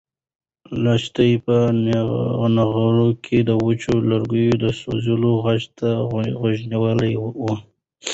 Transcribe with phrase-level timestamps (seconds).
[0.83, 1.57] لښتې په
[2.55, 5.89] نغري کې د وچو لرګیو د سوزېدو غږ ته
[6.39, 7.45] غوږ نیولی و.